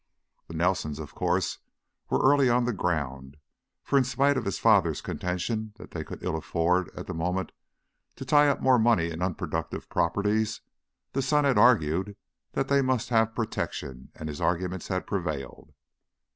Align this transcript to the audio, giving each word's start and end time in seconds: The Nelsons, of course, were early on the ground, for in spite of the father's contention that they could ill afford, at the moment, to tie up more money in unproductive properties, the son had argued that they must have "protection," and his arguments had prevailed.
The 0.47 0.55
Nelsons, 0.55 0.97
of 0.97 1.13
course, 1.13 1.59
were 2.09 2.23
early 2.23 2.49
on 2.49 2.65
the 2.65 2.73
ground, 2.73 3.37
for 3.83 3.99
in 3.99 4.03
spite 4.03 4.35
of 4.35 4.43
the 4.45 4.51
father's 4.51 4.99
contention 4.99 5.73
that 5.75 5.91
they 5.91 6.03
could 6.03 6.23
ill 6.23 6.35
afford, 6.35 6.89
at 6.97 7.05
the 7.05 7.13
moment, 7.13 7.51
to 8.15 8.25
tie 8.25 8.47
up 8.47 8.59
more 8.61 8.79
money 8.79 9.11
in 9.11 9.21
unproductive 9.21 9.89
properties, 9.89 10.61
the 11.11 11.21
son 11.21 11.43
had 11.43 11.59
argued 11.59 12.15
that 12.53 12.67
they 12.67 12.81
must 12.81 13.09
have 13.09 13.35
"protection," 13.35 14.09
and 14.15 14.27
his 14.27 14.41
arguments 14.41 14.87
had 14.87 15.05
prevailed. 15.05 15.71